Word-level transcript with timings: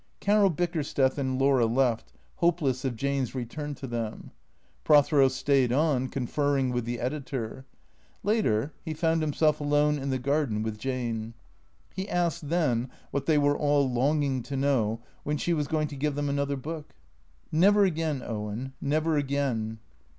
Caro 0.19 0.49
Bickersteth 0.49 1.19
and 1.19 1.37
Laura 1.37 1.67
left, 1.67 2.11
hopeless 2.37 2.83
of 2.83 2.95
Jane's 2.95 3.35
return 3.35 3.75
to 3.75 3.85
them. 3.85 4.31
Prothero 4.83 5.27
stayed 5.27 5.71
on, 5.71 6.07
conferring 6.07 6.71
with 6.71 6.85
the 6.85 6.99
editor. 6.99 7.65
Later, 8.23 8.73
he 8.83 8.95
found 8.95 9.21
himself 9.21 9.61
alone 9.61 9.99
in 9.99 10.09
the 10.09 10.17
garden 10.17 10.63
with 10.63 10.79
Jane. 10.79 11.35
He 11.93 12.09
asked 12.09 12.49
then 12.49 12.89
(what 13.11 13.27
they 13.27 13.37
were 13.37 13.55
all 13.55 13.87
longing 13.87 14.41
to 14.41 14.57
know) 14.57 15.01
when 15.21 15.37
she 15.37 15.53
was 15.53 15.67
going 15.67 15.87
to 15.89 15.95
give 15.95 16.15
them 16.15 16.29
another 16.29 16.57
book?" 16.57 16.95
Never 17.51 17.85
again, 17.85 18.23
Owen, 18.25 18.73
never 18.81 19.17
again." 19.17 19.77